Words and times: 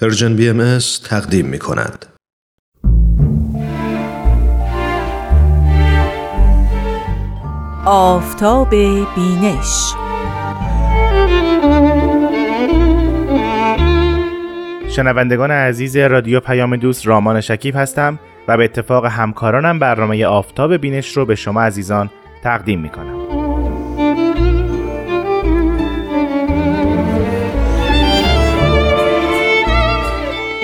Persian 0.00 0.36
BMS 0.36 0.78
تقدیم 1.04 1.46
می 1.46 1.58
کند. 1.58 2.06
آفتاب 7.86 8.70
بینش 8.70 9.94
شنوندگان 14.88 15.50
عزیز 15.50 15.96
رادیو 15.96 16.40
پیام 16.40 16.76
دوست 16.76 17.06
رامان 17.06 17.40
شکیب 17.40 17.76
هستم 17.76 18.18
و 18.48 18.56
به 18.56 18.64
اتفاق 18.64 19.04
همکارانم 19.06 19.78
برنامه 19.78 20.26
آفتاب 20.26 20.76
بینش 20.76 21.16
رو 21.16 21.26
به 21.26 21.34
شما 21.34 21.62
عزیزان 21.62 22.10
تقدیم 22.42 22.80
می 22.80 22.88
کنم. 22.88 23.45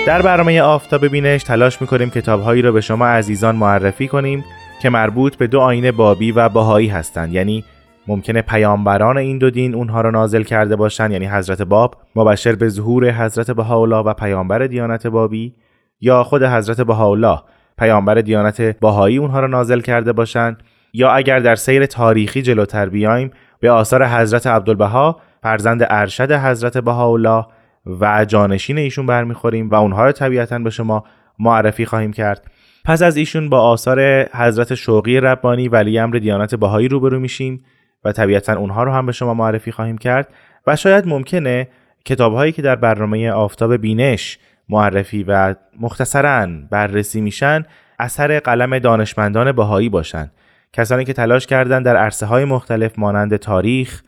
در 0.07 0.21
برنامه 0.21 0.61
آفتاب 0.61 1.07
بینش 1.07 1.43
تلاش 1.43 1.81
می‌کنیم 1.81 2.09
کتابهایی 2.09 2.61
را 2.61 2.71
به 2.71 2.81
شما 2.81 3.07
عزیزان 3.07 3.55
معرفی 3.55 4.07
کنیم 4.07 4.45
که 4.81 4.89
مربوط 4.89 5.35
به 5.35 5.47
دو 5.47 5.59
آین 5.59 5.91
بابی 5.91 6.31
و 6.31 6.49
باهایی 6.49 6.87
هستند. 6.87 7.33
یعنی 7.33 7.63
ممکنه 8.07 8.41
پیامبران 8.41 9.17
این 9.17 9.37
دو 9.37 9.49
دین 9.49 9.75
اونها 9.75 10.01
را 10.01 10.09
نازل 10.09 10.43
کرده 10.43 10.75
باشند 10.75 11.11
یعنی 11.11 11.25
حضرت 11.25 11.61
باب 11.61 11.95
مبشر 12.15 12.55
به 12.55 12.69
ظهور 12.69 13.11
حضرت 13.11 13.51
بهاءالله 13.51 13.97
و 13.97 14.13
پیامبر 14.13 14.67
دیانت 14.67 15.07
بابی 15.07 15.55
یا 16.01 16.23
خود 16.23 16.43
حضرت 16.43 16.81
بهاءالله 16.81 17.39
پیامبر 17.77 18.15
دیانت 18.15 18.61
باهایی 18.61 19.17
اونها 19.17 19.39
را 19.39 19.47
نازل 19.47 19.79
کرده 19.79 20.13
باشند 20.13 20.63
یا 20.93 21.11
اگر 21.11 21.39
در 21.39 21.55
سیر 21.55 21.85
تاریخی 21.85 22.41
جلوتر 22.41 22.89
بیایم 22.89 23.31
به 23.59 23.71
آثار 23.71 24.07
حضرت 24.07 24.47
عبدالبها 24.47 25.19
فرزند 25.43 25.87
ارشد 25.89 26.31
حضرت 26.31 26.77
بهاءالله 26.77 27.45
و 27.85 28.25
جانشین 28.25 28.77
ایشون 28.77 29.05
برمیخوریم 29.05 29.69
و 29.69 29.75
اونها 29.75 30.05
رو 30.05 30.11
طبیعتا 30.11 30.59
به 30.59 30.69
شما 30.69 31.03
معرفی 31.39 31.85
خواهیم 31.85 32.13
کرد. 32.13 32.51
پس 32.85 33.01
از 33.01 33.17
ایشون 33.17 33.49
با 33.49 33.61
آثار 33.61 34.23
حضرت 34.23 34.75
شوقی 34.75 35.19
ربانی 35.19 35.67
ولی 35.67 35.99
امر 35.99 36.15
دیانت 36.15 36.55
بهایی 36.55 36.87
روبرو 36.87 37.19
میشیم 37.19 37.65
و 38.03 38.11
طبیعتا 38.11 38.57
اونها 38.57 38.83
رو 38.83 38.91
هم 38.91 39.05
به 39.05 39.11
شما 39.11 39.33
معرفی 39.33 39.71
خواهیم 39.71 39.97
کرد 39.97 40.27
و 40.67 40.75
شاید 40.75 41.07
ممکنه 41.07 41.67
کتابهایی 42.05 42.51
که 42.51 42.61
در 42.61 42.75
برنامه 42.75 43.31
آفتاب 43.31 43.75
بینش 43.75 44.39
معرفی 44.69 45.23
و 45.23 45.55
مختصرا 45.79 46.47
بررسی 46.69 47.21
میشن 47.21 47.63
اثر 47.99 48.39
قلم 48.39 48.79
دانشمندان 48.79 49.51
بهایی 49.51 49.89
باشند 49.89 50.31
کسانی 50.73 51.05
که 51.05 51.13
تلاش 51.13 51.47
کردند 51.47 51.85
در 51.85 51.95
عرصه 51.95 52.25
های 52.25 52.45
مختلف 52.45 52.99
مانند 52.99 53.35
تاریخ، 53.35 54.01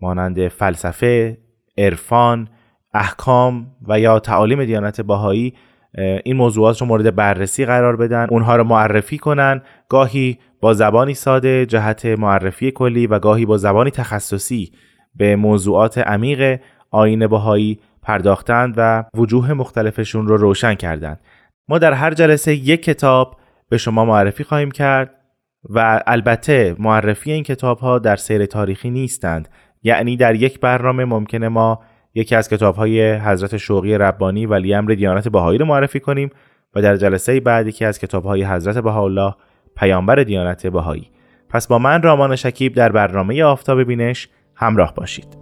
مانند 0.00 0.48
فلسفه، 0.48 1.38
عرفان، 1.78 2.48
احکام 2.94 3.66
و 3.88 4.00
یا 4.00 4.18
تعالیم 4.18 4.64
دیانت 4.64 5.00
باهایی 5.00 5.54
این 6.24 6.36
موضوعات 6.36 6.80
رو 6.80 6.86
مورد 6.86 7.14
بررسی 7.14 7.64
قرار 7.64 7.96
بدن 7.96 8.26
اونها 8.30 8.56
رو 8.56 8.64
معرفی 8.64 9.18
کنن. 9.18 9.62
گاهی 9.88 10.38
با 10.60 10.74
زبانی 10.74 11.14
ساده 11.14 11.66
جهت 11.66 12.06
معرفی 12.06 12.70
کلی 12.70 13.06
و 13.06 13.18
گاهی 13.18 13.46
با 13.46 13.56
زبانی 13.56 13.90
تخصصی 13.90 14.72
به 15.14 15.36
موضوعات 15.36 15.98
عمیق 15.98 16.60
آین 16.90 17.26
باهایی 17.26 17.80
پرداختند 18.02 18.74
و 18.76 19.04
وجوه 19.14 19.52
مختلفشون 19.52 20.26
رو 20.26 20.36
روشن 20.36 20.74
کردند. 20.74 21.20
ما 21.68 21.78
در 21.78 21.92
هر 21.92 22.14
جلسه 22.14 22.54
یک 22.54 22.82
کتاب 22.82 23.36
به 23.68 23.78
شما 23.78 24.04
معرفی 24.04 24.44
خواهیم 24.44 24.70
کرد 24.70 25.14
و 25.70 26.02
البته 26.06 26.76
معرفی 26.78 27.32
این 27.32 27.42
کتاب 27.42 27.78
ها 27.78 27.98
در 27.98 28.16
سیر 28.16 28.46
تاریخی 28.46 28.90
نیستند. 28.90 29.48
یعنی 29.82 30.16
در 30.16 30.34
یک 30.34 30.60
برنامه 30.60 31.04
ممکنه 31.04 31.48
ما 31.48 31.80
یکی 32.14 32.34
از 32.34 32.48
کتاب 32.48 32.74
های 32.74 33.12
حضرت 33.12 33.56
شوقی 33.56 33.98
ربانی 33.98 34.46
ولی 34.46 34.74
امر 34.74 34.92
دیانت 34.92 35.28
بهایی 35.28 35.58
رو 35.58 35.66
معرفی 35.66 36.00
کنیم 36.00 36.30
و 36.74 36.82
در 36.82 36.96
جلسه 36.96 37.40
بعد 37.40 37.66
یکی 37.66 37.84
از 37.84 37.98
کتاب 37.98 38.24
های 38.24 38.44
حضرت 38.44 38.78
بهاءالله 38.78 39.34
پیامبر 39.76 40.14
دیانت 40.14 40.66
بهایی. 40.66 41.10
پس 41.48 41.66
با 41.66 41.78
من 41.78 42.02
رامان 42.02 42.36
شکیب 42.36 42.74
در 42.74 42.92
برنامه 42.92 43.44
آفتاب 43.44 43.82
بینش 43.82 44.28
همراه 44.54 44.94
باشید. 44.94 45.36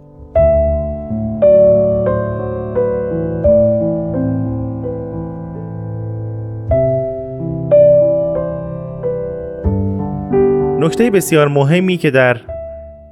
نکته 10.79 11.11
بسیار 11.11 11.47
مهمی 11.47 11.97
که 11.97 12.11
در 12.11 12.37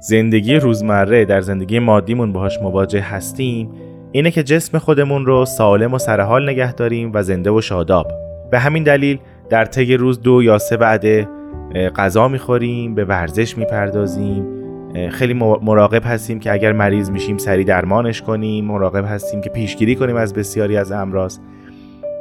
زندگی 0.00 0.54
روزمره 0.54 1.24
در 1.24 1.40
زندگی 1.40 1.78
مادیمون 1.78 2.32
باهاش 2.32 2.58
مواجه 2.62 3.00
هستیم 3.00 3.70
اینه 4.12 4.30
که 4.30 4.42
جسم 4.42 4.78
خودمون 4.78 5.26
رو 5.26 5.44
سالم 5.44 5.94
و 5.94 5.98
سرحال 5.98 6.48
نگه 6.50 6.72
داریم 6.72 7.10
و 7.14 7.22
زنده 7.22 7.50
و 7.50 7.60
شاداب. 7.60 8.12
به 8.50 8.58
همین 8.58 8.82
دلیل 8.82 9.18
در 9.50 9.64
طی 9.64 9.96
روز 9.96 10.22
دو 10.22 10.42
یا 10.42 10.58
سه 10.58 10.76
بعد 10.76 11.28
غذا 11.96 12.28
می‌خوریم 12.28 12.94
به 12.94 13.04
ورزش 13.04 13.58
می‌پردازیم. 13.58 14.46
خیلی 15.10 15.34
مراقب 15.62 16.02
هستیم 16.04 16.40
که 16.40 16.52
اگر 16.52 16.72
مریض 16.72 17.10
میشیم 17.10 17.38
سری 17.38 17.64
درمانش 17.64 18.22
کنیم. 18.22 18.64
مراقب 18.64 19.04
هستیم 19.08 19.40
که 19.40 19.50
پیشگیری 19.50 19.94
کنیم 19.94 20.16
از 20.16 20.34
بسیاری 20.34 20.76
از 20.76 20.92
امراض. 20.92 21.38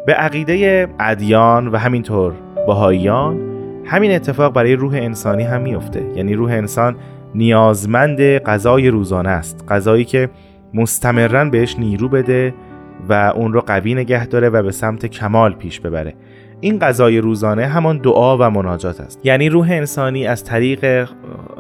به 0.06 0.14
عقیده 0.14 0.88
ادیان 1.00 1.68
و 1.68 1.78
همینطور 1.78 2.34
باهاییان 2.68 3.40
همین 3.86 4.12
اتفاق 4.12 4.54
برای 4.54 4.76
روح 4.76 4.94
انسانی 4.94 5.44
هم 5.44 5.62
میفته 5.62 6.06
یعنی 6.16 6.34
روح 6.34 6.52
انسان 6.52 6.96
نیازمند 7.36 8.22
غذای 8.22 8.90
روزانه 8.90 9.30
است. 9.30 9.66
غذایی 9.70 10.06
که 10.06 10.30
مستمرا 10.74 11.46
بهش 11.46 11.76
نیرو 11.80 12.10
بده 12.10 12.54
و 13.10 13.34
اون 13.36 13.54
رو 13.54 13.62
قوی 13.62 13.94
نگه 13.94 14.26
داره 14.26 14.50
و 14.50 14.64
به 14.64 14.72
سمت 14.72 15.06
کمال 15.06 15.54
پیش 15.54 15.80
ببره. 15.80 16.14
این 16.62 16.80
غذای 16.80 17.18
روزانه 17.18 17.66
همان 17.66 17.98
دعا 17.98 18.38
و 18.38 18.50
مناجات 18.50 19.02
است. 19.02 19.26
یعنی 19.26 19.50
روح 19.50 19.72
انسانی 19.72 20.28
از 20.28 20.44
طریق 20.44 21.10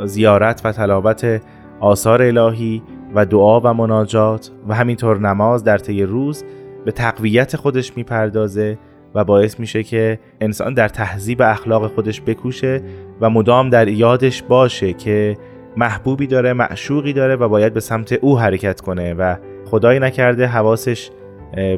زیارت 0.05 0.61
و 0.65 0.71
تلاوت 0.71 1.41
آثار 1.79 2.21
الهی 2.21 2.81
و 3.15 3.25
دعا 3.25 3.59
و 3.59 3.73
مناجات 3.73 4.51
و 4.67 4.75
همینطور 4.75 5.19
نماز 5.19 5.63
در 5.63 5.77
طی 5.77 6.03
روز 6.03 6.43
به 6.85 6.91
تقویت 6.91 7.55
خودش 7.55 7.97
می‌پردازه 7.97 8.77
و 9.15 9.23
باعث 9.23 9.59
میشه 9.59 9.83
که 9.83 10.19
انسان 10.41 10.73
در 10.73 10.87
تهذیب 10.87 11.41
اخلاق 11.41 11.87
خودش 11.87 12.21
بکوشه 12.21 12.81
و 13.21 13.29
مدام 13.29 13.69
در 13.69 13.87
یادش 13.87 14.43
باشه 14.43 14.93
که 14.93 15.37
محبوبی 15.77 16.27
داره 16.27 16.53
معشوقی 16.53 17.13
داره 17.13 17.35
و 17.35 17.49
باید 17.49 17.73
به 17.73 17.79
سمت 17.79 18.13
او 18.13 18.39
حرکت 18.39 18.81
کنه 18.81 19.13
و 19.13 19.35
خدایی 19.65 19.99
نکرده 19.99 20.47
حواسش 20.47 21.09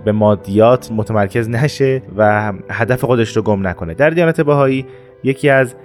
به 0.05 0.11
مادیات 0.11 0.91
متمرکز 0.91 1.49
نشه 1.49 2.01
و 2.17 2.53
هدف 2.69 3.03
خودش 3.03 3.37
رو 3.37 3.41
گم 3.41 3.67
نکنه. 3.67 3.93
در 3.93 4.09
دیانت 4.09 4.41
بهایی 4.41 4.85
یکی 5.23 5.49
از 5.49 5.75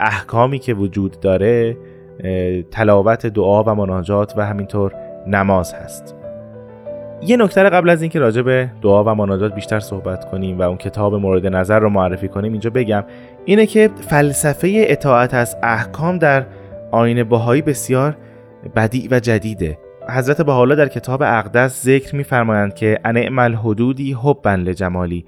احکامی 0.00 0.58
که 0.58 0.74
وجود 0.74 1.20
داره 1.20 1.76
تلاوت 2.70 3.26
دعا 3.26 3.62
و 3.62 3.74
مناجات 3.74 4.34
و 4.36 4.46
همینطور 4.46 4.94
نماز 5.26 5.74
هست. 5.74 6.14
یه 7.22 7.36
نکته 7.36 7.62
قبل 7.62 7.90
از 7.90 8.02
اینکه 8.02 8.18
راجع 8.18 8.42
به 8.42 8.70
دعا 8.82 9.04
و 9.04 9.14
مناجات 9.14 9.54
بیشتر 9.54 9.80
صحبت 9.80 10.30
کنیم 10.30 10.58
و 10.58 10.62
اون 10.62 10.76
کتاب 10.76 11.14
مورد 11.14 11.46
نظر 11.46 11.78
رو 11.78 11.88
معرفی 11.88 12.28
کنیم 12.28 12.52
اینجا 12.52 12.70
بگم. 12.70 13.04
اینه 13.44 13.66
که 13.66 13.90
فلسفه 14.08 14.84
اطاعت 14.88 15.34
از 15.34 15.56
احکام 15.62 16.18
در 16.18 16.44
آین 16.90 17.24
بهایی 17.24 17.62
بسیار 17.62 18.16
بدیع 18.76 19.08
و 19.10 19.20
جدیده. 19.20 19.78
حضرت 20.08 20.42
بهاءالله 20.42 20.74
در 20.74 20.88
کتاب 20.88 21.22
اقدس 21.22 21.84
ذکر 21.84 22.16
میفرمایند 22.16 22.74
که 22.74 22.98
انعم 23.04 23.38
الحدودی 23.38 24.16
حبا 24.22 24.54
لجمالی. 24.54 25.24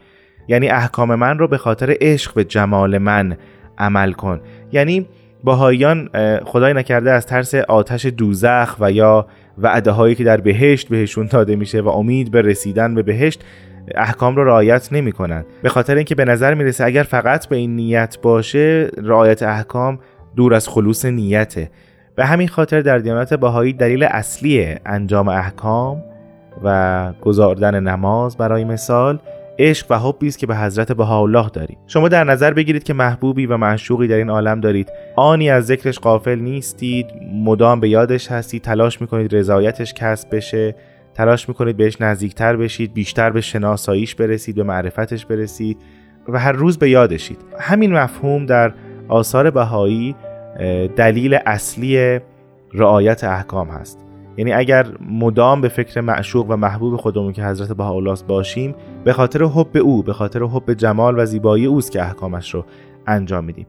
یعنی 0.48 0.68
احکام 0.68 1.14
من 1.14 1.38
رو 1.38 1.48
به 1.48 1.58
خاطر 1.58 1.96
عشق 2.00 2.34
به 2.34 2.44
جمال 2.44 2.98
من 2.98 3.36
عمل 3.78 4.12
کن. 4.12 4.40
یعنی 4.72 5.06
باهایان 5.44 6.08
خدای 6.44 6.74
نکرده 6.74 7.12
از 7.12 7.26
ترس 7.26 7.54
آتش 7.54 8.06
دوزخ 8.06 8.76
و 8.80 8.92
یا 8.92 9.26
وعده 9.58 9.90
هایی 9.90 10.14
که 10.14 10.24
در 10.24 10.36
بهشت 10.36 10.88
بهشون 10.88 11.26
داده 11.26 11.56
میشه 11.56 11.80
و 11.80 11.88
امید 11.88 12.30
به 12.30 12.42
رسیدن 12.42 12.94
به 12.94 13.02
بهشت 13.02 13.44
احکام 13.94 14.36
رو 14.36 14.44
رعایت 14.44 14.92
نمی 14.92 15.12
کنند 15.12 15.46
به 15.62 15.68
خاطر 15.68 15.94
اینکه 15.96 16.14
به 16.14 16.24
نظر 16.24 16.54
می‌رسه 16.54 16.84
اگر 16.84 17.02
فقط 17.02 17.48
به 17.48 17.56
این 17.56 17.76
نیت 17.76 18.18
باشه 18.22 18.90
رعایت 18.96 19.42
احکام 19.42 19.98
دور 20.36 20.54
از 20.54 20.68
خلوص 20.68 21.04
نیته. 21.04 21.70
به 22.14 22.26
همین 22.26 22.48
خاطر 22.48 22.80
در 22.80 22.98
دیانت 22.98 23.34
باهایی 23.34 23.72
دلیل 23.72 24.04
اصلی 24.04 24.76
انجام 24.86 25.28
احکام 25.28 26.02
و 26.64 27.12
گذاردن 27.20 27.80
نماز 27.80 28.36
برای 28.36 28.64
مثال 28.64 29.18
عشق 29.58 29.86
و 29.90 29.98
حبی 29.98 30.28
است 30.28 30.38
که 30.38 30.46
به 30.46 30.56
حضرت 30.56 30.92
بهاءالله 30.92 31.48
دارید. 31.52 31.78
شما 31.86 32.08
در 32.08 32.24
نظر 32.24 32.52
بگیرید 32.52 32.82
که 32.82 32.94
محبوبی 32.94 33.46
و 33.46 33.56
معشوقی 33.56 34.08
در 34.08 34.16
این 34.16 34.30
عالم 34.30 34.60
دارید. 34.60 34.92
آنی 35.16 35.50
از 35.50 35.66
ذکرش 35.66 35.98
قافل 35.98 36.38
نیستید 36.38 37.06
مدام 37.44 37.80
به 37.80 37.88
یادش 37.88 38.30
هستید 38.30 38.62
تلاش 38.62 39.00
می‌کنید 39.00 39.36
رضایتش 39.36 39.94
کسب 39.94 40.36
بشه 40.36 40.74
تلاش 41.14 41.48
می‌کنید 41.48 41.76
بهش 41.76 42.00
نزدیکتر 42.00 42.56
بشید 42.56 42.94
بیشتر 42.94 43.30
به 43.30 43.40
شناساییش 43.40 44.14
برسید 44.14 44.56
به 44.56 44.62
معرفتش 44.62 45.26
برسید 45.26 45.78
و 46.28 46.38
هر 46.38 46.52
روز 46.52 46.78
به 46.78 46.90
یادشید. 46.90 47.38
همین 47.58 47.92
مفهوم 47.92 48.46
در 48.46 48.72
آثار 49.10 49.50
بهایی 49.50 50.16
دلیل 50.96 51.38
اصلی 51.46 52.20
رعایت 52.72 53.24
احکام 53.24 53.68
هست. 53.68 54.06
یعنی 54.36 54.52
اگر 54.52 54.86
مدام 55.10 55.60
به 55.60 55.68
فکر 55.68 56.00
معشوق 56.00 56.46
و 56.50 56.56
محبوب 56.56 56.96
خودمون 56.96 57.32
که 57.32 57.44
حضرت 57.44 57.72
بهاءالله 57.72 58.18
باشیم 58.28 58.74
به 59.04 59.12
خاطر 59.12 59.42
حب 59.44 59.76
او 59.76 60.02
به 60.02 60.12
خاطر 60.12 60.42
حب 60.42 60.72
جمال 60.72 61.18
و 61.18 61.24
زیبایی 61.24 61.66
اوست 61.66 61.92
که 61.92 62.02
احکامش 62.02 62.54
رو 62.54 62.64
انجام 63.06 63.44
میدیم. 63.44 63.66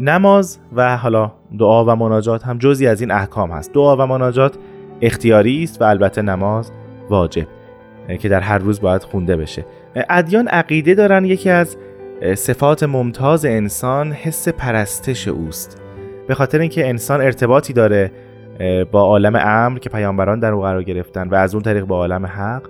نماز 0.00 0.58
و 0.76 0.96
حالا 0.96 1.32
دعا 1.58 1.84
و 1.84 1.96
مناجات 1.96 2.44
هم 2.44 2.58
جزی 2.58 2.86
از 2.86 3.00
این 3.00 3.10
احکام 3.10 3.50
هست. 3.50 3.72
دعا 3.72 3.96
و 3.96 4.06
مناجات 4.06 4.54
اختیاری 5.00 5.64
است 5.64 5.82
و 5.82 5.84
البته 5.84 6.22
نماز 6.22 6.72
واجب 7.10 7.46
که 8.20 8.28
در 8.28 8.40
هر 8.40 8.58
روز 8.58 8.80
باید 8.80 9.02
خونده 9.02 9.36
بشه. 9.36 9.66
ادیان 10.10 10.48
عقیده 10.48 10.94
دارن 10.94 11.24
یکی 11.24 11.50
از 11.50 11.76
صفات 12.34 12.82
ممتاز 12.82 13.44
انسان 13.44 14.12
حس 14.12 14.48
پرستش 14.48 15.28
اوست. 15.28 15.80
به 16.28 16.34
خاطر 16.34 16.58
اینکه 16.58 16.88
انسان 16.88 17.20
ارتباطی 17.20 17.72
داره 17.72 18.10
با 18.92 19.00
عالم 19.00 19.36
امر 19.40 19.78
که 19.78 19.90
پیامبران 19.90 20.40
در 20.40 20.52
او 20.52 20.62
قرار 20.62 20.82
گرفتن 20.82 21.28
و 21.28 21.34
از 21.34 21.54
اون 21.54 21.62
طریق 21.62 21.84
با 21.84 21.96
عالم 21.96 22.26
حق 22.26 22.62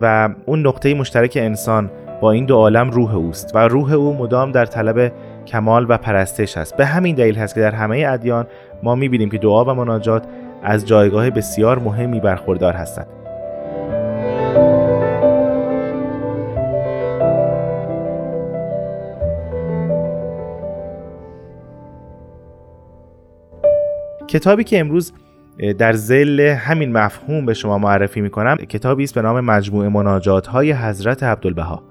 و 0.00 0.28
اون 0.46 0.66
نقطه 0.66 0.94
مشترک 0.94 1.38
انسان 1.40 1.90
با 2.20 2.30
این 2.30 2.44
دو 2.44 2.56
عالم 2.56 2.90
روح 2.90 3.14
اوست 3.14 3.54
و 3.54 3.68
روح 3.68 3.92
او 3.92 4.16
مدام 4.16 4.52
در 4.52 4.64
طلب 4.64 5.12
کمال 5.46 5.86
و 5.88 5.98
پرستش 5.98 6.56
است. 6.56 6.76
به 6.76 6.86
همین 6.86 7.14
دلیل 7.14 7.36
هست 7.36 7.54
که 7.54 7.60
در 7.60 7.74
همه 7.74 8.04
ادیان 8.08 8.46
ما 8.82 8.94
می‌بینیم 8.94 9.30
که 9.30 9.38
دعا 9.38 9.64
و 9.64 9.74
مناجات 9.74 10.24
از 10.62 10.86
جایگاه 10.86 11.30
بسیار 11.30 11.78
مهمی 11.78 12.20
برخوردار 12.20 12.72
هستند. 12.72 13.19
کتابی 24.30 24.64
که 24.64 24.80
امروز 24.80 25.12
در 25.78 25.92
زل 25.92 26.40
همین 26.40 26.92
مفهوم 26.92 27.46
به 27.46 27.54
شما 27.54 27.78
معرفی 27.78 28.20
می‌کنم 28.20 28.56
کتابی 28.56 29.04
است 29.04 29.14
به 29.14 29.22
نام 29.22 29.40
مجموعه 29.40 29.88
مناجات 29.88 30.46
های 30.46 30.72
حضرت 30.72 31.22
عبدالبها. 31.22 31.82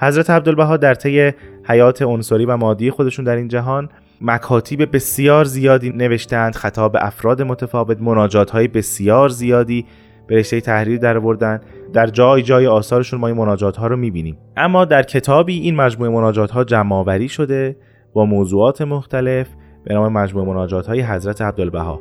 حضرت 0.00 0.30
عبدالبها 0.30 0.76
در 0.76 0.94
طی 0.94 1.32
حیات 1.64 2.02
عنصری 2.02 2.44
و 2.44 2.56
مادی 2.56 2.90
خودشون 2.90 3.24
در 3.24 3.36
این 3.36 3.48
جهان 3.48 3.88
مکاتیب 4.20 4.94
بسیار 4.94 5.44
زیادی 5.44 5.90
نوشتند 5.90 6.54
خطاب 6.54 6.96
افراد 7.00 7.42
متفاوت 7.42 8.00
مناجات 8.00 8.50
های 8.50 8.68
بسیار 8.68 9.28
زیادی 9.28 9.86
به 10.26 10.36
رشته 10.36 10.60
تحریر 10.60 10.98
در 10.98 11.18
بردن 11.18 11.60
در 11.92 12.06
جای 12.06 12.42
جای 12.42 12.66
آثارشون 12.66 13.20
ما 13.20 13.26
این 13.26 13.36
مناجات 13.36 13.76
ها 13.76 13.86
رو 13.86 13.96
می‌بینیم. 13.96 14.36
اما 14.56 14.84
در 14.84 15.02
کتابی 15.02 15.58
این 15.58 15.76
مجموعه 15.76 16.10
مناجات 16.10 16.50
ها 16.50 16.64
جمع 16.64 17.26
شده 17.26 17.76
با 18.12 18.24
موضوعات 18.24 18.82
مختلف. 18.82 19.48
به 19.84 19.94
نام 19.94 20.12
مجموعه 20.12 20.48
مناجات 20.48 20.86
های 20.86 21.00
حضرت 21.00 21.42
عبدالبها. 21.42 22.00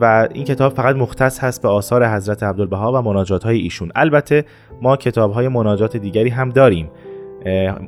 و 0.00 0.28
این 0.34 0.44
کتاب 0.44 0.72
فقط 0.72 0.96
مختص 0.96 1.44
هست 1.44 1.62
به 1.62 1.68
آثار 1.68 2.06
حضرت 2.06 2.42
عبدالبها 2.42 2.92
و 2.92 3.02
مناجات 3.02 3.44
های 3.44 3.58
ایشون. 3.58 3.92
البته 3.94 4.44
ما 4.82 4.96
کتاب 4.96 5.32
های 5.32 5.48
مناجات 5.48 5.96
دیگری 5.96 6.28
هم 6.28 6.48
داریم. 6.48 6.90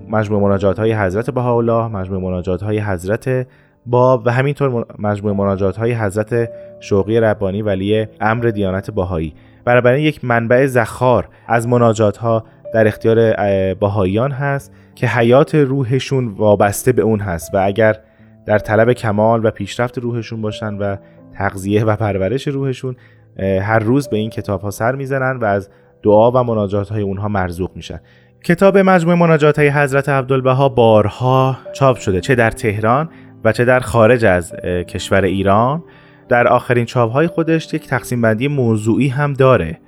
مجموعه 0.09 0.43
مناجات 0.43 0.79
های 0.79 0.93
حضرت 0.93 1.31
بهاءالله 1.31 1.89
مجموعه 1.89 2.25
مناجات 2.25 2.63
های 2.63 2.79
حضرت 2.79 3.47
باب 3.87 4.23
و 4.27 4.31
همینطور 4.31 4.87
مجموعه 4.99 5.37
مناجات 5.37 5.77
های 5.77 5.93
حضرت 5.93 6.51
شوقی 6.81 7.21
ربانی 7.21 7.63
ولی 7.63 8.07
امر 8.21 8.45
دیانت 8.45 8.91
باهایی 8.91 9.35
برای 9.65 10.03
یک 10.03 10.25
منبع 10.25 10.67
زخار 10.67 11.29
از 11.49 11.69
مناجات 11.69 12.17
ها 12.17 12.45
در 12.75 12.87
اختیار 12.87 13.35
باهاییان 13.75 14.31
هست 14.31 14.73
که 14.95 15.07
حیات 15.07 15.55
روحشون 15.55 16.29
وابسته 16.29 16.93
به 16.93 17.03
اون 17.03 17.21
هست. 17.21 17.55
و 17.55 17.59
اگر 17.65 17.97
در 18.47 18.59
طلب 18.59 18.93
کمال 18.93 19.47
و 19.47 19.51
پیشرفت 19.51 19.99
روحشون 19.99 20.43
باشن 20.43 20.75
و 20.75 20.97
تغذیه 21.35 21.85
و 21.85 21.97
پرورش 21.97 22.49
روحشون 22.49 22.97
هر 23.39 23.79
روز 23.79 24.09
به 24.09 24.17
این 24.17 24.31
کتاب 24.31 24.61
ها 24.61 24.71
سر 24.71 24.95
می‌زنن 24.95 25.37
و 25.37 25.45
از 25.45 25.71
دعا 26.03 26.31
و 26.31 26.43
مناجات 26.43 26.89
های 26.89 27.03
اونها 27.03 27.29
مرزوق 27.29 27.71
میشن. 27.75 28.01
کتاب 28.45 28.79
مجموع 28.79 29.15
مناجات 29.15 29.59
های 29.59 29.69
حضرت 29.69 30.09
عبدالبها 30.09 30.69
بارها 30.69 31.57
چاپ 31.73 31.97
شده 31.97 32.21
چه 32.21 32.35
در 32.35 32.51
تهران 32.51 33.09
و 33.45 33.53
چه 33.53 33.65
در 33.65 33.81
خارج 33.81 34.25
از 34.25 34.53
کشور 34.89 35.25
ایران. 35.25 35.83
در 36.29 36.49
آخرین 36.49 36.85
چاپ 36.85 37.13
های 37.13 37.27
خودش 37.27 37.75
یک 37.75 37.89
تقسیم 37.89 38.23
بندی 38.23 38.49
موضوعی 38.49 39.09
هم 39.09 39.33
داره. 39.33 39.79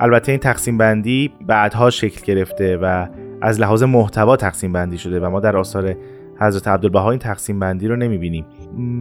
البته 0.00 0.32
این 0.32 0.40
تقسیم 0.40 0.78
بندی 0.78 1.32
بعدها 1.46 1.90
شکل 1.90 2.20
گرفته 2.24 2.76
و 2.76 3.06
از 3.42 3.60
لحاظ 3.60 3.82
محتوا 3.82 4.36
تقسیم 4.36 4.72
بندی 4.72 4.98
شده 4.98 5.20
و 5.20 5.30
ما 5.30 5.40
در 5.40 5.56
آثار 5.56 5.94
حضرت 6.42 6.68
عبدالبها 6.68 7.10
این 7.10 7.18
تقسیم 7.18 7.58
بندی 7.58 7.88
رو 7.88 7.96
نمی‌بینیم. 7.96 8.44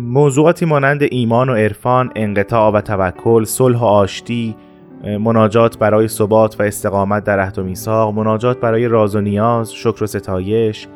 موضوعاتی 0.08 0.66
مانند 0.66 1.04
ایمان 1.12 1.50
و 1.50 1.54
عرفان 1.54 2.12
انقطاع 2.16 2.72
و 2.72 2.82
توکل 2.82 3.44
صلح 3.44 3.80
و 3.80 3.86
آشتی 3.86 4.56
مناجات 5.04 5.78
برای 5.78 6.08
ثبات 6.08 6.60
و 6.60 6.64
استقامت 6.64 7.24
در 7.24 7.40
عهد 7.40 7.60
و 7.60 7.64
میثاق 7.64 8.14
مناجات 8.14 8.60
برای 8.60 8.88
راز 8.88 9.16
و 9.16 9.22
نیاز 9.22 9.74
شکر 9.74 10.04
و 10.04 10.08
ستایش 10.08 10.88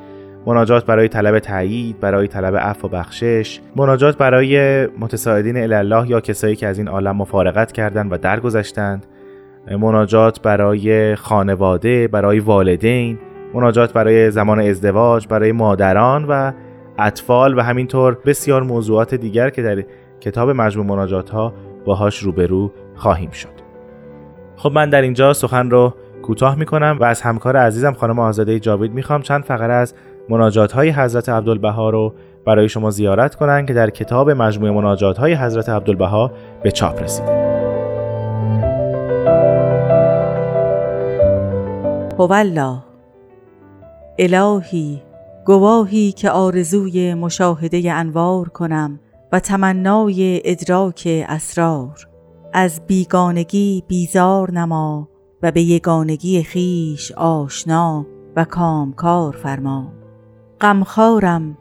مناجات 0.45 0.85
برای 0.85 1.07
طلب 1.07 1.39
تایید 1.39 1.99
برای 1.99 2.27
طلب 2.27 2.55
عفو 2.55 2.87
و 2.87 2.91
بخشش 2.91 3.59
مناجات 3.75 4.17
برای 4.17 4.85
متساعدین 4.87 5.73
الله 5.73 6.09
یا 6.09 6.21
کسایی 6.21 6.55
که 6.55 6.67
از 6.67 6.77
این 6.77 6.87
عالم 6.87 7.15
مفارقت 7.15 7.71
کردند 7.71 8.13
و 8.13 8.17
درگذشتند 8.17 9.05
مناجات 9.71 10.41
برای 10.41 11.15
خانواده 11.15 12.07
برای 12.07 12.39
والدین 12.39 13.17
مناجات 13.55 13.93
برای 13.93 14.31
زمان 14.31 14.59
ازدواج 14.59 15.27
برای 15.27 15.51
مادران 15.51 16.25
و 16.25 16.51
اطفال 16.99 17.57
و 17.57 17.61
همینطور 17.61 18.17
بسیار 18.25 18.63
موضوعات 18.63 19.15
دیگر 19.15 19.49
که 19.49 19.61
در 19.61 19.83
کتاب 20.19 20.49
مجموع 20.49 20.85
مناجات 20.85 21.29
ها 21.29 21.53
باهاش 21.85 22.19
روبرو 22.19 22.71
خواهیم 22.95 23.31
شد. 23.31 23.49
خب 24.55 24.71
من 24.71 24.89
در 24.89 25.01
اینجا 25.01 25.33
سخن 25.33 25.69
رو 25.69 25.93
کوتاه 26.21 26.55
می‌کنم 26.55 26.97
و 27.01 27.03
از 27.03 27.21
همکار 27.21 27.57
عزیزم 27.57 27.93
خانم 27.93 28.19
آزاده 28.19 28.59
جاوید 28.59 28.93
می‌خوام 28.93 29.21
چند 29.21 29.43
فقره 29.43 29.73
از 29.73 29.93
مناجات 30.29 30.71
های 30.71 30.89
حضرت 30.89 31.29
عبدالبها 31.29 31.89
رو 31.89 32.13
برای 32.45 32.69
شما 32.69 32.89
زیارت 32.89 33.35
کنن 33.35 33.65
که 33.65 33.73
در 33.73 33.89
کتاب 33.89 34.31
مجموع 34.31 34.71
مناجات 34.71 35.17
های 35.17 35.33
حضرت 35.33 35.69
عبدالبها 35.69 36.31
به 36.63 36.71
چاپ 36.71 37.03
رسیده 37.03 37.45
هوالله 42.19 42.94
الهی 44.17 45.01
گواهی 45.45 46.11
که 46.11 46.29
آرزوی 46.29 47.13
مشاهده 47.13 47.93
انوار 47.93 48.49
کنم 48.49 48.99
و 49.31 49.39
تمنای 49.39 50.41
ادراک 50.45 51.25
اسرار. 51.29 52.07
از 52.53 52.81
بیگانگی 52.87 53.83
بیزار 53.87 54.51
نما 54.51 55.09
و 55.43 55.51
به 55.51 55.61
یگانگی 55.61 56.43
خیش 56.43 57.11
آشنا 57.11 58.05
و 58.35 58.43
کامکار 58.43 59.35
فرما. 59.35 59.93
غمخوارم 60.61 61.57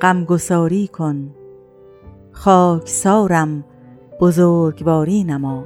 غمگساری 0.00 0.88
کن. 0.88 1.34
خاکسارم 2.32 3.64
بزرگواری 4.20 5.24
نما. 5.24 5.64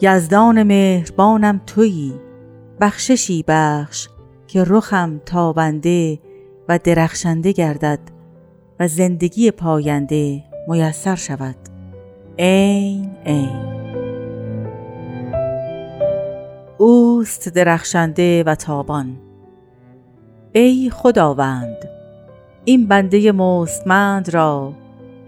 یزدان 0.00 0.62
مهربانم 0.62 1.60
تویی. 1.66 2.14
بخششی 2.80 3.44
بخش 3.48 4.08
که 4.48 4.64
رخم 4.66 5.20
تابنده 5.26 6.18
و 6.68 6.78
درخشنده 6.84 7.52
گردد 7.52 7.98
و 8.80 8.88
زندگی 8.88 9.50
پاینده 9.50 10.44
میسر 10.68 11.14
شود. 11.14 11.56
این 12.36 13.10
این 13.24 13.76
اوست 16.78 17.48
درخشنده 17.48 18.42
و 18.42 18.54
تابان. 18.54 19.16
ای 20.52 20.90
خداوند 20.94 21.88
این 22.64 22.86
بنده 22.88 23.32
مستمند 23.32 24.34
را 24.34 24.72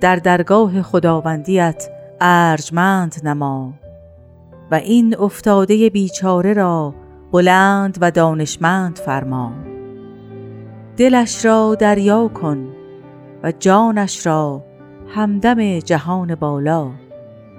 در 0.01 0.17
درگاه 0.17 0.83
خداوندیت 0.83 1.89
ارجمند 2.21 3.21
نما 3.25 3.73
و 4.71 4.75
این 4.75 5.17
افتاده 5.19 5.91
بیچاره 5.91 6.53
را 6.53 6.95
بلند 7.33 7.99
و 8.01 8.11
دانشمند 8.11 8.99
فرما. 8.99 9.53
دلش 10.97 11.45
را 11.45 11.75
دریا 11.75 12.29
کن 12.29 12.69
و 13.43 13.53
جانش 13.59 14.27
را 14.27 14.65
همدم 15.09 15.79
جهان 15.79 16.35
بالا. 16.35 16.91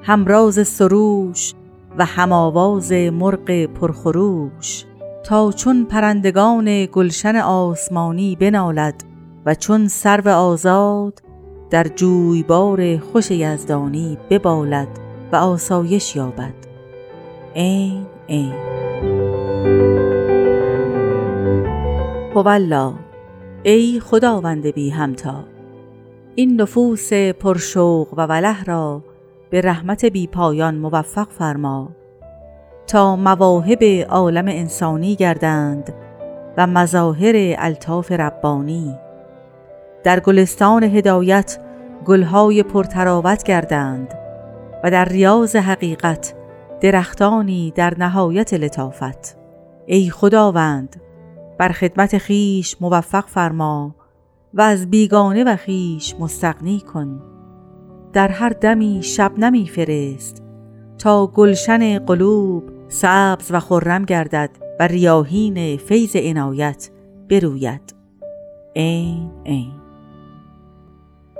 همراز 0.03 0.67
سروش 0.67 1.53
و 1.97 2.05
هماواز 2.05 2.91
مرغ 2.91 3.65
پرخروش. 3.65 4.85
تا 5.23 5.51
چون 5.51 5.85
پرندگان 5.85 6.85
گلشن 6.85 7.35
آسمانی 7.35 8.35
بنالد 8.35 9.03
و 9.45 9.55
چون 9.55 9.87
سرو 9.87 10.29
آزاد 10.29 11.21
در 11.69 11.83
جویبار 11.83 12.97
خوش 12.97 13.31
یزدانی 13.31 14.17
ببالد 14.29 14.87
و 15.31 15.35
آسایش 15.35 16.15
یابد. 16.15 16.53
این 17.53 18.05
این 18.27 18.53
هوالله 22.39 22.93
ای 23.63 23.99
خداوند 23.99 24.67
بی 24.67 24.89
همتا. 24.89 25.43
این 26.35 26.61
نفوس 26.61 27.13
پرشوق 27.13 28.07
و 28.17 28.21
وله 28.21 28.63
را 28.63 29.03
به 29.49 29.61
رحمت 29.61 30.05
بی 30.05 30.27
پایان 30.27 30.75
موفق 30.75 31.27
فرما. 31.29 31.89
تا 32.87 33.15
مواهب 33.15 33.83
عالم 34.09 34.47
انسانی 34.47 35.15
گردند 35.15 35.93
و 36.57 36.67
مظاهر 36.67 37.55
الطاف 37.57 38.11
ربانی. 38.11 38.95
در 40.03 40.19
گلستان 40.19 40.83
هدایت 40.83 41.59
گلهای 42.05 42.63
پرتراوت 42.63 43.43
گردند 43.43 44.13
و 44.83 44.91
در 44.91 45.05
ریاض 45.05 45.55
حقیقت 45.55 46.33
درختانی 46.81 47.73
در 47.75 47.93
نهایت 47.97 48.53
لطافت. 48.53 49.37
ای 49.85 50.09
خداوند 50.09 51.01
بر 51.59 51.69
خدمت 51.69 52.17
خیش 52.17 52.75
موفق 52.81 53.25
فرما 53.27 53.95
و 54.53 54.61
از 54.61 54.89
بیگانه 54.89 55.43
و 55.43 55.55
خیش 55.55 56.15
مستقنی 56.19 56.79
کن. 56.79 57.21
در 58.13 58.27
هر 58.27 58.49
دمی 58.49 58.99
شب 59.03 59.31
نمی 59.37 59.67
فرست 59.67 60.43
تا 60.97 61.27
گلشن 61.27 61.99
قلوب 61.99 62.63
سبز 62.87 63.51
و 63.51 63.59
خرم 63.59 64.05
گردد 64.05 64.49
و 64.79 64.87
ریاهین 64.87 65.77
فیض 65.77 66.15
عنایت 66.15 66.89
بروید. 67.29 67.95
این 68.73 69.31
این 69.43 69.71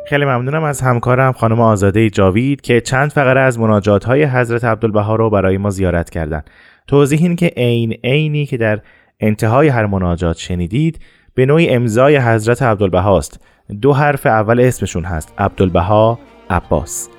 خیلی 0.09 0.25
ممنونم 0.25 0.63
از 0.63 0.81
همکارم 0.81 1.31
خانم 1.31 1.59
آزاده 1.59 2.09
جاوید 2.09 2.61
که 2.61 2.81
چند 2.81 3.11
فقره 3.11 3.41
از 3.41 3.59
مناجات 3.59 4.03
های 4.03 4.23
حضرت 4.23 4.63
عبدالبها 4.63 5.15
رو 5.15 5.29
برای 5.29 5.57
ما 5.57 5.69
زیارت 5.69 6.09
کردن. 6.09 6.43
توضیح 6.87 7.19
این 7.21 7.35
که 7.35 7.53
عین 7.57 7.91
عینی 8.03 8.45
که 8.45 8.57
در 8.57 8.79
انتهای 9.19 9.67
هر 9.67 9.85
مناجات 9.85 10.37
شنیدید 10.37 10.99
به 11.33 11.45
نوعی 11.45 11.69
امضای 11.69 12.17
حضرت 12.17 12.61
عبدالبها 12.61 13.17
است. 13.17 13.39
دو 13.81 13.93
حرف 13.93 14.25
اول 14.25 14.59
اسمشون 14.59 15.05
هست 15.05 15.33
عبدالبها 15.37 16.19
عباس. 16.49 17.09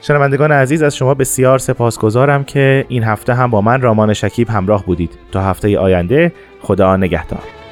شنوندگان 0.00 0.52
عزیز 0.52 0.82
از 0.82 0.96
شما 0.96 1.14
بسیار 1.14 1.58
سپاسگزارم 1.58 2.44
که 2.44 2.84
این 2.88 3.04
هفته 3.04 3.34
هم 3.34 3.50
با 3.50 3.60
من 3.60 3.80
رامان 3.80 4.12
شکیب 4.12 4.48
همراه 4.48 4.84
بودید. 4.86 5.18
تا 5.32 5.42
هفته 5.42 5.78
آینده 5.78 6.32
خدا 6.60 6.96
نگهدار. 6.96 7.63